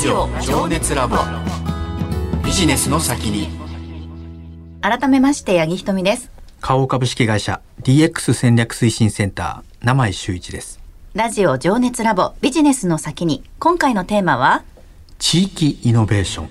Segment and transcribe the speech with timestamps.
[0.00, 1.18] ジオ情熱ラボ。
[2.42, 3.50] ビジネスの先に。
[4.80, 6.30] 改めまして八木ひとみです。
[6.62, 10.80] 花王株式会社 DX 戦略推進センター名前周一です。
[11.12, 13.44] ラジオ情熱ラボビジネスの先に。
[13.58, 14.62] 今回のテーマは？
[15.18, 16.50] 地域イノベーション。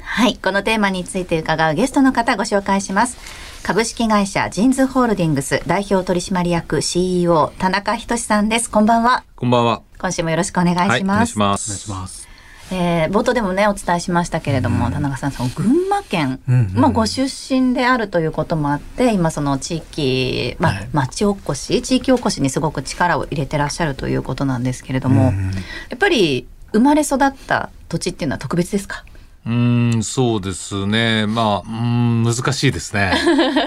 [0.00, 3.18] はいこのテーマについて伺うゲストの方ご紹介します。
[3.64, 8.70] 株式会社ジンズホールディングス代表取締役 CEO 田中仁さんです。
[8.70, 9.24] こんばんは。
[9.34, 9.82] こんばんは。
[9.98, 12.23] 今週もよろしくお願いします、はい、お願いしまお願いす。
[12.70, 20.88] えー冒頭でもねお伝えしましたけれども、田中さんその群馬県、うんうんまあ、ご出身であるということもあって今その地域、まあはい。
[20.92, 25.50] 町おこし地域おこしにすごく力を入れてらっしゃるということなんですけれども、うん。
[25.50, 25.60] や
[25.94, 29.04] っぱり生まれ育った土地っていうのは特別ですか？
[29.46, 31.26] うーん、そうですね。
[31.26, 33.12] まあ、うーん、難しいですね。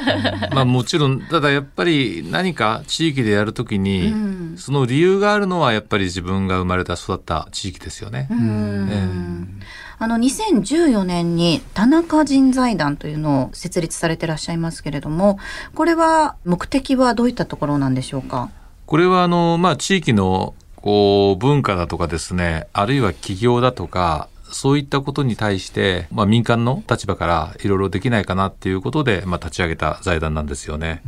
[0.53, 8.27] まあ、もちろん、ただやっぱり何か地域でやるときに、うんその理由があるのはやっぱり自分が生まれた育った地域ですよね。
[8.31, 9.61] うん
[9.99, 15.37] あの2014年に田中人財団というのを設立されてらっしゃいますけれども
[15.75, 18.49] これは目的はどういったところなんでしょうか？
[18.87, 31.01] これはあの、まあ、地域のこう文化だとかですね、あるいは企業だとか、そういったことに対して、まあ、民間の立場からいろいろできないかなっていうことで、まあ、立ち上げた財団なんですよね。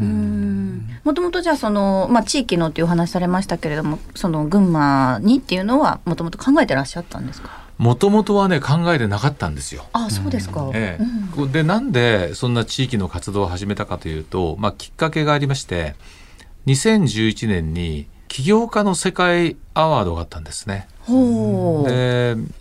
[1.03, 7.49] もともとじゃあその、まあ、地域のっていうお話されましたけれどもその群馬にっていうのはもともと考えてらっしゃったんですか？
[7.77, 9.85] もともとはね、考えてなかったんですよ。
[9.93, 11.03] あそうですか、ええ。
[11.37, 11.51] うん。
[11.51, 15.95] でなんでそんな地域の活動を始めたかというと、まあ、きっかけがありまして
[16.67, 20.87] 2011年に起業家の世界アワードがあったんですね。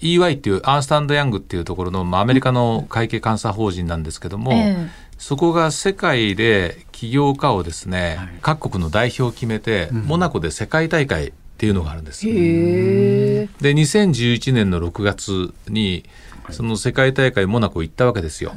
[0.01, 0.61] EY っていう。
[0.65, 4.89] アーンスタンド・ヤングっていうところの、まあ、アメリカの会計監査法人なんですけども、え
[5.19, 8.29] そこが世界で起業家をですね、はい。
[8.41, 10.01] 各国の代表を決めて、うん。
[10.03, 16.05] モナコで世界大会っていうのがあるんですで2011年の6月に
[16.51, 18.53] その世界大会モナコ行ったわけですよ、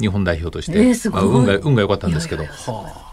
[0.00, 2.44] 日本代表として、まあ、運が運が良かったんですけど。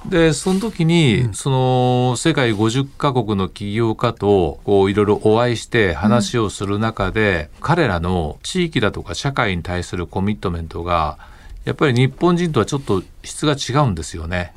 [0.05, 11.17] でその時に、その世界50カ国の起業家とこういろいろお会いして話をする中で、彼らの地域だとか社会に対するコミットメントが
[11.65, 14.53] やっぱり日本人とはちょっと質が違うんですよね。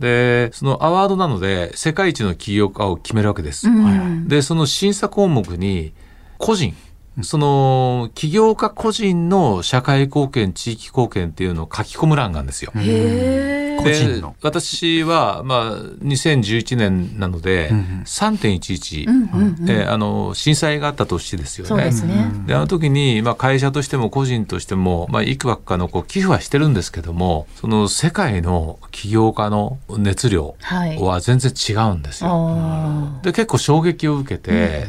[0.00, 3.68] でそのアワードなので世界一の起業家を決めるわけです。
[3.68, 4.26] うん。
[4.28, 5.92] でその審査項目に
[6.38, 6.74] 個人
[7.22, 12.72] その起業家個人の社会貢献地域貢献っていうのを書き込む欄があるんですよ。
[12.76, 14.30] へえ個人の。
[14.30, 17.84] で私はまあ2011年なのでうんうん。
[18.04, 19.70] 3.11、うんうんうん。
[19.70, 21.68] えーあの震災があった年ですよね。
[21.68, 30.98] そうですね、であの時に、まあ、会社としても個人としても、まあ、いくばくかのこう寄付はしてるんですけどもその世界の起業家の熱量はい。
[30.98, 32.30] は全然違うんですよ。
[32.32, 34.86] あで結構衝撃を受けて、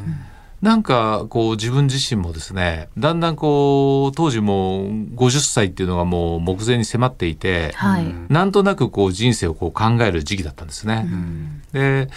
[0.61, 11.07] なんかこう自分自身もですねだんだんこう当時もう50歳っていうのがもう目前に迫っていてー、はい、なんとなくこう人生をこう考える時期だったんですね。
[11.73, 12.09] で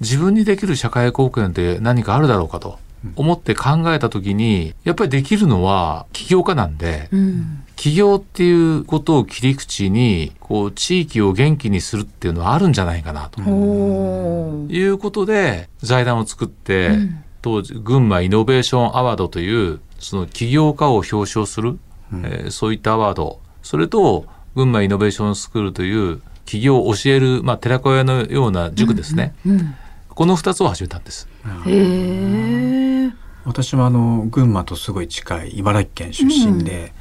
[0.00, 2.78] 自分にできる社会貢献って何かあるだろうかと
[3.16, 7.64] 思って考えた時にやっぱりできるのは起業家なんで、うん。
[7.76, 13.40] 起業っていうことを切り口にこう地域を元気にするっていうのはあるんじゃないかなと。
[13.40, 21.78] いうことで財団を作って、うん当時群馬イノベーションアワードというその起業家を表彰する、
[22.12, 23.40] えーそういったアワード。
[23.62, 29.74] それと群馬イノベーションスクールという起業を教える、まあ、寺子屋のような塾ですね、うん
[30.08, 31.28] この2つを始めたんです。
[31.66, 33.10] へえ
[33.46, 36.92] 私もあの群馬とすごい近い茨城県出身で、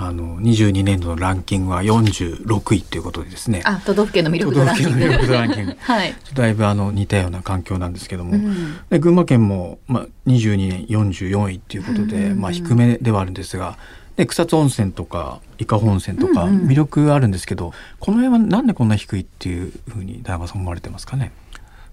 [0.00, 3.62] あの22年度のランキングは46位ということでですね。
[3.64, 4.92] あ都道府県の魅力度ランキング。
[4.92, 5.76] 都道府県の魅力度ランキング。
[5.82, 8.76] はい、だいぶあの似たような環境なんですけども、うん。
[8.90, 12.40] で群馬県も、まあ、22年44位っていうことで、うんうんうん。
[12.42, 13.76] まあ、低めではあるんですが
[14.16, 21.32] で草津温泉とか伊香保温泉とかうんうん魅力あるんですけど、この辺はなんでこんな低いっていうふうに田中さん思われてますかね？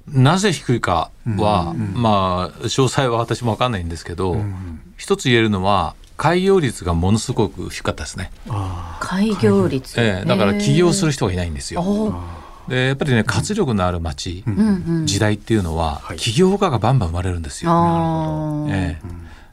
[0.07, 4.79] なぜ低いかは、うんまあ詳細は私も分かんないんですけど、うん。
[4.95, 11.81] 一つ言えるのは開業率がものすごく低かったですね、あ開業率、ええだから起業する人人がいないんですよ。
[11.83, 15.05] あでやっぱりね活力のある町、うん。
[15.05, 16.17] 時代っていうのは、はい。
[16.17, 17.71] 起業家がバンバン生まれるんですよ。
[17.71, 18.73] あー。
[18.73, 19.07] ええ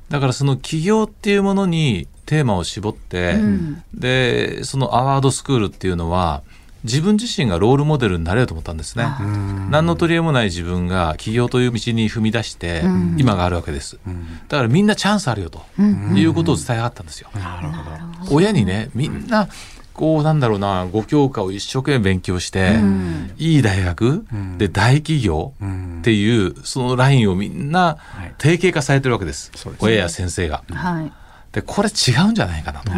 [0.09, 3.83] だからその起業っていうものにテーマを絞って、うん。
[3.95, 6.43] でそのアワードスクールっていうのは
[6.85, 9.07] 自分自身がロールモデルになれると思ったんですね。
[9.21, 9.71] うん。
[9.71, 13.17] 何の取り柄もない自分が起業という道に踏み出して、うん。
[13.19, 13.99] 今があるわけです。
[14.07, 14.41] うん。
[14.49, 16.17] だからみんなチャンスあるよとうん。
[16.17, 17.31] いうことを伝え合ったんですよ。
[17.35, 18.35] なるほど。
[18.35, 19.49] 親にねみんな
[19.95, 23.31] 校なんだろうな5教科を一生懸命勉強して、うん。
[23.39, 24.59] いい大学、うん。
[24.59, 25.99] で大企業うん。
[26.01, 28.35] っていうそのラインをみんなはい。
[28.39, 29.89] 定型化されてるわけです、そうですね。
[29.89, 30.65] 親や先生が。
[30.71, 31.13] はい。
[31.53, 32.91] でこれ違うんじゃないかなと。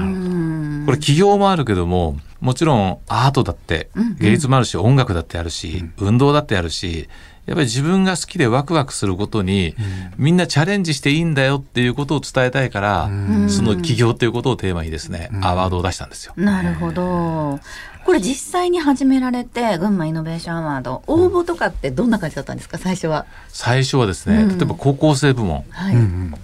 [0.85, 7.09] うんこれ企業もあるけどももちろんアートだってうん芸術もあるし音楽だってあるし運動だってあるし
[7.47, 9.75] やっぱり自分が好きでワクワクすることに
[10.17, 13.51] みんなチャレンジしていいんだよっていうことを伝えたいからん。
[13.51, 15.45] その起業っていうことをテーマにですねうん。
[15.45, 16.33] アワードを出したんですよ。
[16.37, 17.61] なるほど。
[18.07, 22.77] これ実際に始められて群馬イノベーションアワード応募とかってどんな感じだったんですか？
[22.79, 23.27] 最初は。
[23.49, 24.49] 最初はですねうん。
[24.59, 25.65] 例えば高校生部門。
[25.71, 25.95] はい。
[25.95, 26.35] うんうん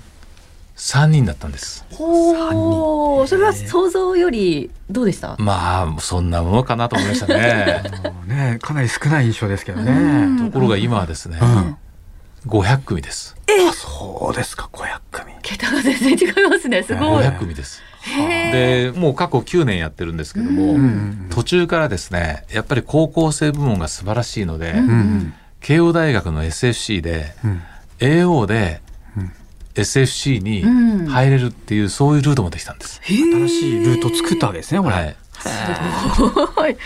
[0.81, 1.85] 3人だったんです。
[1.91, 3.29] ほう。
[3.29, 5.37] それは想像よりどうでした？
[5.39, 7.83] まあそんなものかなと思いましたね。
[8.27, 10.25] ねかなり少ない印象ですけどうね。
[10.27, 11.77] んところが今はですねうん
[12.47, 13.37] 500組です。
[13.69, 15.33] あそうですか500組。
[15.43, 16.83] 桁が全然違いますね。
[16.83, 17.25] すごい。
[17.25, 17.83] 500組です。
[18.53, 20.79] でもう過去9年やってるんですけども、
[21.29, 24.75] 途中からですねやっぱり高校生部門が素晴らしいので、
[25.61, 27.63] 慶応大学の SFC でうん
[27.99, 28.90] AO でうん
[29.75, 30.69] SFC にう
[31.05, 33.01] ん入れるっていうそういうルートもできたんです。
[33.05, 34.93] 新しいルートを作ったわけですねこれ。
[34.93, 36.21] はい、す
[36.57, 36.77] ごい。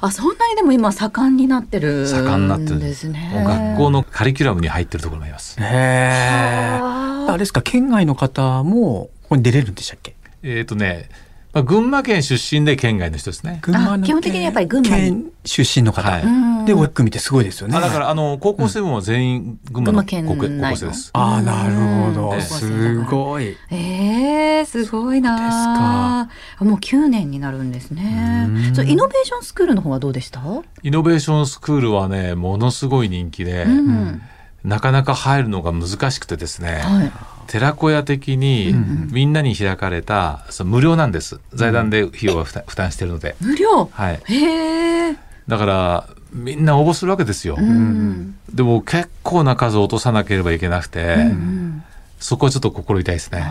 [0.00, 3.30] あ、そんなにでも今盛んになってる盛んになってるんですね。
[3.32, 5.58] もう学校のカリキュラムに入ってるところもあります。
[5.60, 6.78] へえ。
[6.82, 10.14] ああれですか県外の方もここに出れるんでしたっけ？
[10.42, 11.08] えっ、とね、
[11.54, 13.60] まあ、群馬県出身で県外の人ですね。
[13.62, 16.10] 群馬の基本的にやっぱり群馬に県出身の方。
[16.10, 17.76] はいうんで500組ってすごいですよね。
[17.76, 21.10] あだからあの高校生部門は全員群馬の高群馬校県内の高校生です。
[21.12, 22.34] ああなるほうんど。
[22.34, 23.56] ええすごい。
[23.70, 30.40] えー、すごいなあもう9年になるんですねうんそうイノベーションスクールの方はどうでした、
[30.82, 34.22] イノベーションスクールはねものすごい人気で、うん
[34.64, 37.12] なかなか入るのが難しくてですね、はい、
[37.46, 41.40] 寺子屋的にうんみんなに開かれた、その無料なんです。
[41.52, 43.86] 財団で費用は負担負担してるので、無料？
[43.92, 45.16] はい、へえ、
[45.48, 51.84] だからみんな応募するわけですよ、うんでも結構な数を落とさなければいけなくて、うん
[52.20, 53.44] そこはちょっと心痛いですね。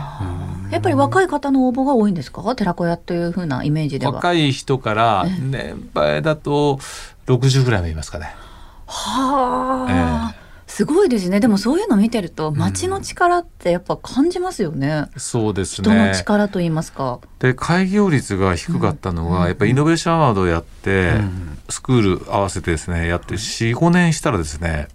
[0.72, 2.42] やっぱり若い方の応募が多いんですか？
[2.56, 4.12] 寺子屋というふうなイメージでは。
[4.12, 6.80] 若い人から年配だと
[7.26, 8.34] 60ぐらいはいますかね。
[8.86, 10.33] はあ、
[10.74, 11.38] すごいですね。
[11.38, 17.20] でもそういうの見てると街の力ってやっぱ感じますよね、そうです人のね力と言いますか。
[17.38, 21.58] で開業率が低かったのは、やっぱりイノベーションアワードをやって、うん。
[21.68, 24.88] スクール合わせてですねやって45年したらですね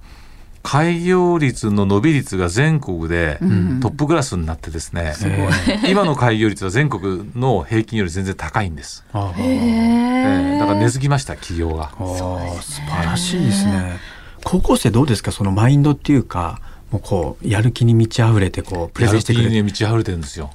[0.63, 3.79] 開業率の伸び率が全国でうん。
[3.79, 10.59] トップクラスになってですね、ええ今の開業率は全国の平均より全然高いんです、あへえええ。
[10.59, 11.91] だから根付きました企業が。
[11.97, 14.19] 素晴らしいですね。
[14.44, 15.31] 高校生どうですか？
[15.31, 19.44] そのマインドっていうかもうこうやる気に満ち溢れてこうプレゼンしてくれる。
[19.45, 20.50] やる気に満ち溢れてるんですよ。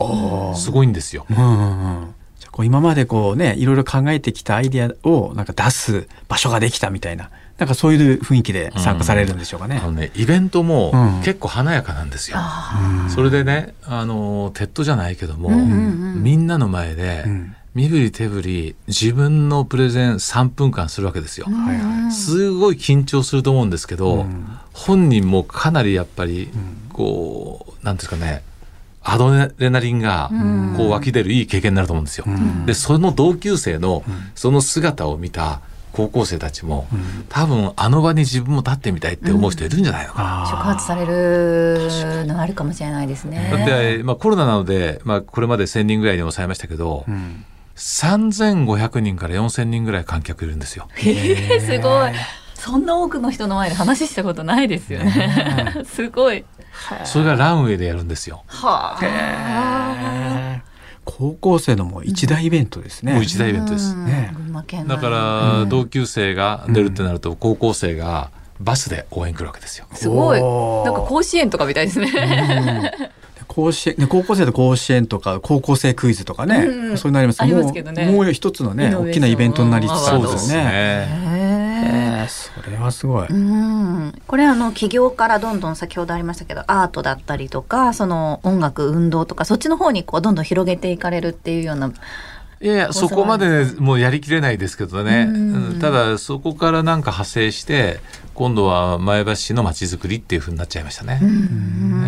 [0.56, 1.26] すごいんですよ。
[1.30, 2.14] うんうんうん。
[2.38, 7.30] じゃあこう今までこうねいろいろ考えてきたアイディアをなんか出す場所ができたみたいな。
[7.56, 9.78] なんかそういう雰囲気で参加されるんでしょうかね。
[9.80, 11.22] あのねイベントもうん。
[11.22, 12.38] 結構華やかなんですよ、
[13.04, 16.22] うんそれでねあの TED じゃないけども、うんうんうん。
[16.24, 21.46] みんなの前で、うん身振り手振り自分のプレゼン3分間するわけですよ。
[21.46, 22.12] はいはい。
[22.12, 24.46] すごい緊張すると思うんですけど、うん。
[24.72, 26.90] 本人もかなりやっぱりん。
[26.92, 28.44] こうなんですかね
[29.02, 30.74] アドレナリンがうん。
[30.76, 32.24] こう湧き出るいい経験になると思うんですよ。
[32.28, 32.64] うん。
[32.64, 34.14] でその同級生のうん。
[34.36, 35.60] その姿を見た
[35.92, 37.26] 高校生たちもうん。
[37.28, 40.42] 多分あの場に自分も立ってみたいって思う人いるんじゃないのかな。
[40.44, 43.48] あー触発されるのがあるかもしれないですね。
[43.50, 47.44] だって、まあ、コロナなので、まあ、これまで1,000人ぐらいに抑えましたけど、うん
[47.76, 50.88] 3,500人から4,000人ぐらい観客いるんですよ。
[50.94, 52.12] へえすごい。
[52.54, 55.74] そんな多くの人の前で話したことないですよね。
[55.84, 56.44] すごい。
[57.04, 58.42] それがランウェイでやるんですよ。
[58.46, 60.62] はあ。
[61.04, 63.12] 高校生のもう一大イベントですね。
[63.12, 63.94] もう一大イベントです。
[63.94, 69.86] うんね群馬県内だから、うん同級生が出るってなると、高校生がバスで応援来るわけですよ。
[69.92, 70.40] すごい。
[70.40, 72.10] なんか甲子園とかみたいですね。
[73.56, 77.42] うん甲子園ね高校生と甲子園とか高校生クイズとかね、うんそういうのあります。
[77.42, 78.06] ありますけどね。
[78.06, 81.34] もうもう一つのね大きなイベントになりつつあるんそうですね。
[82.64, 83.28] それはすごい。
[83.28, 91.92] うん、これあの起業からどんどん先ほどありましたけどアートだったりとかその音楽運動とかそっちの方にこうどんどん広げていかれるっていうような
[92.60, 95.26] いやいや、そこまでもうやりきれないですけどね。
[95.28, 98.00] うんうんただ、そこからなんか派生して、
[98.32, 101.18] 今度は前橋市の街づくりっていうふうになっちゃいましたね。
[101.20, 102.03] うん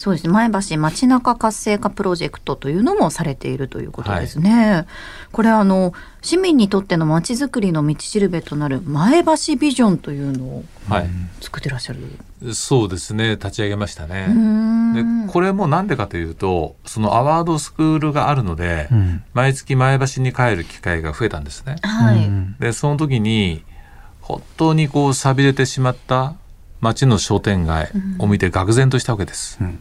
[0.00, 4.86] そうですね前橋街中活性化プロジェクトというのもされているということですね。
[5.30, 5.92] これあの
[6.22, 11.06] 市民にとっての街づくりの道しるべとなる前橋ビジョンというのをはい。
[11.42, 12.54] 作ってらっしゃる。
[12.54, 13.32] そうですね。
[13.32, 14.24] 立ち上げましたね。
[14.30, 21.76] うんでこれもなんでかというとそのアワードスクールがあるので、うん、毎月前橋に帰る機会が増えたんですね。
[21.82, 23.64] はい、でその時に
[24.22, 26.36] 本当にこう寂れてしまった
[26.80, 29.58] 町の商店街を見て愕然としたわけです。
[29.60, 29.78] うん、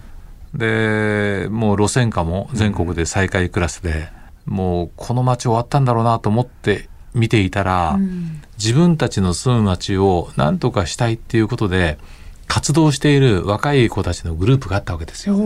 [0.53, 4.09] でもう路線価も全国で最下位クラスで、
[4.45, 11.97] もうこの町終わったんだろうなと思って見ていたら、うん、自分たちの住む町を何とかしたいっていうことで
[12.47, 15.37] 活動している若い子たちのグループがあったわけですよ。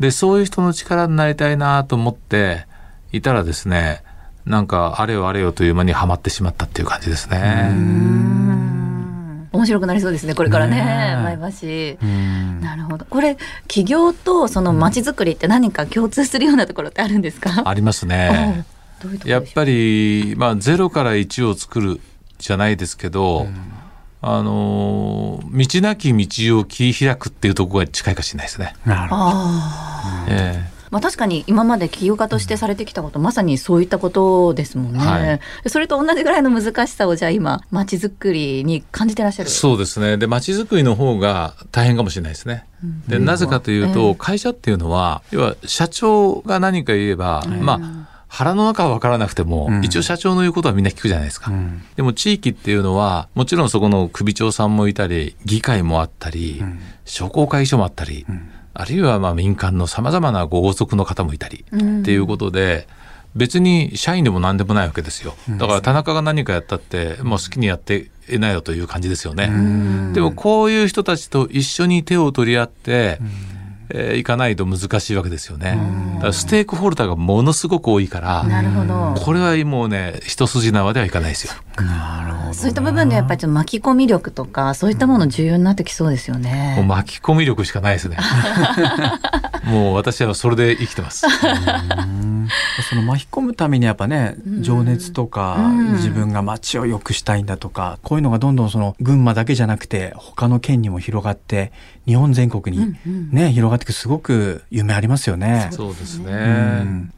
[0.00, 2.66] でそういう人の力になりたいなと思って
[3.12, 4.02] いたらですね
[4.46, 8.35] なんかあれよあれよという間にはまってしまったっていう感じですね。
[9.56, 12.06] 面白くなりそうですねこれからね、ね、前橋。
[12.60, 13.04] なるほど。
[13.06, 13.36] これ
[13.68, 17.62] 企業とその街づくりって何か共通するようなところってあるんですか？
[17.64, 18.64] ありますね。
[19.24, 22.00] やっぱり、まあ、ゼロから1を作る
[22.38, 23.72] じゃないですけど、うん。
[24.22, 28.74] あの道なき道を切り開くっていうところが近いかもしれないですね。
[28.84, 29.32] なるほど。
[30.28, 39.50] えーまあ、確かに今まで起業家としてされてきたこと、まさにそういったことですもんね、はい、それと同じぐらいの難しさをじゃあ今まちづくりに感じてらっしゃる。
[39.50, 40.16] そうですね。
[40.16, 42.66] でまちづくりの方が大変かもしれないですね。
[43.08, 58.26] でなぜかというと、会社っていうのは要は社長が何か言えば、まあ腹の中は分からなくても、うん、一応社長の言うことはみんな聞くじゃないですか、うん、でも地域っていうのはもちろんそこの首長さんもいたり議会もあったり、うん、商工会議所もあったり、
[58.74, 62.88] あるいはまあ民間のさまざまなご王族の方もいたり、っていうことで
[63.34, 65.34] 別に社員でも何でもないわけですよ。
[65.48, 70.12] だから田中が何かやったってもう好きにやっていないよという感じですよね。
[70.14, 73.18] でもこういう人たちと一緒に手を取り合って、
[73.90, 75.78] えー、いかないと難しいわけですよね。
[76.16, 81.52] だからステークホルダーがものすごく多いからなるほどこれはもうね一筋縄ではいかないですよ。
[81.82, 86.74] なるほど、ね、そういった部分でやっぱりちょっと巻き込み力とかそういったもの重要になってきそうですよね。
[86.76, 88.18] もう巻き込み力しかないですね。
[89.64, 91.26] もう私はそれで生きてます。
[92.88, 95.58] その巻き込むためにやっぱね情熱とか、
[95.94, 101.72] 自分が街を良くしたいんだとかこういうのがどんどんその群馬だけじゃなくて他の県にも広がって
[102.06, 102.96] 日本全国に
[103.32, 105.68] ね、広がっていくすごく夢ありますよね。
[105.72, 106.32] そうですね、
[106.82, 107.12] うん。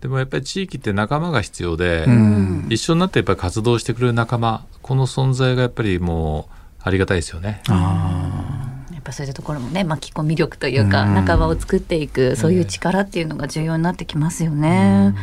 [0.00, 7.62] でもやっぱり地域って仲間が必要で、うん、一緒になってやっぱり活動してくれる仲間この存在がやっぱりもうありがたいですよね。
[7.68, 15.08] やっぱそういうところもね巻き込み力というか、うん、仲間を作っていくそういう力っていうのが重要になってきますよね。
[15.08, 15.14] うん、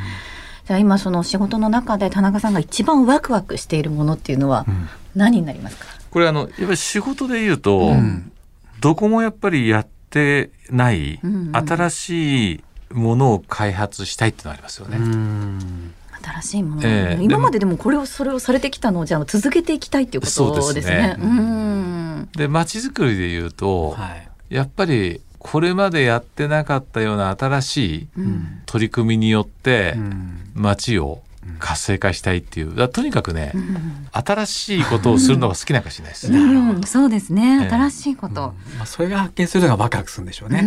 [0.67, 4.65] じゃあ今その仕事の中で田中さんが一番ワクワクしているものっていうのは
[5.15, 7.93] 何になりますか、これあのやっぱり仕事で言うと、
[8.81, 11.19] どこもやっぱりやってない
[11.51, 14.97] 新しいものを開発したいっていうのがありますよね。
[16.23, 21.17] 新しいもの、えー、今まででもこれをそれをされてきたのをじゃあ続けていきたいっていうことですね。
[22.37, 28.07] で街づくりでいうと、はい、やっぱりこれまでやってなかったような新しい
[28.65, 29.95] 取り組みによって
[30.55, 31.21] 街を
[31.59, 32.89] 活性化したいっていう。
[32.89, 40.63] とにかくね、うん、新しいことをするのが好きなかしれないですね、うん、そうですね、新しいこと、まあ、それが発見するのがワクワクするんでしょうね、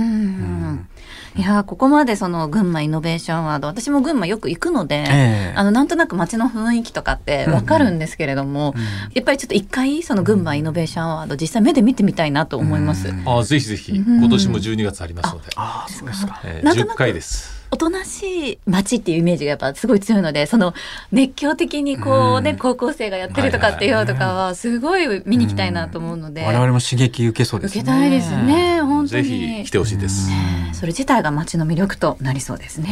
[1.36, 8.80] いやここまでその群馬イノベーションワード私も群馬よく行くので、えー、あのなんとなく街の雰囲気とかってわかるんですけれども、うん。
[8.80, 13.94] うん、やっぱりちょっと一回その群馬イノベーションワード実際目で見てみたいなと思います、あぜひぜひ。
[13.94, 20.74] 今年も12月ありますので、あそうですか、えー、10回ですおとなしい街っていうイメージがやっぱすごい強いのでその
[21.12, 27.80] 熱狂的にこうね、うん、高校生がやってるとかっていうとかはすごい見に行きたいなと思うので、うん、我々も刺激受けそうですね。
[27.82, 29.22] 受けたいですね本当に。
[29.24, 30.30] ぜひ来てほしいです、
[30.72, 32.88] それ自体が街の魅力となりそうですね、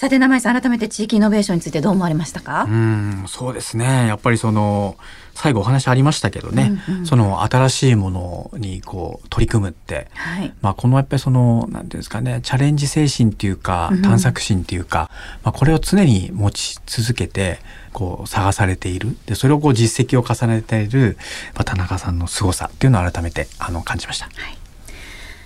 [0.00, 2.64] さて名前さん改めて地域イノベーションについてどう思われましたか？
[2.66, 4.06] うんそうですね。
[4.06, 4.96] やっぱりその
[5.34, 15.06] 最後お話ありましたけどね、うんうん、その新しいものにこう取り組むって、はい、まあこのやっぱりそのなんていうんですかねチャレンジ精神っていうか探索心っていうか、うん、
[15.44, 17.58] まあこれを常に持ち続けて
[17.92, 19.18] こう探されている。
[19.26, 21.18] でそれをこう実績を重ねている、
[21.52, 24.24] まあ、田中さんの凄さっていうのを改めてあの感じました。
[24.24, 24.59] はい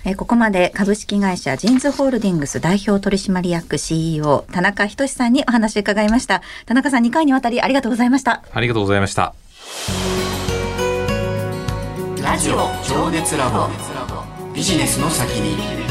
[0.07, 6.43] えここまで株式会社ジンズホールディングス代表取締役 CEO 田中仁さんにお話を伺いました。
[6.67, 8.43] 田中さん2回にわたりありがとうございました。
[8.51, 9.33] ありがとうございました。
[12.21, 13.67] ラジオ情熱ラボ。
[14.53, 15.84] ビジネスの先に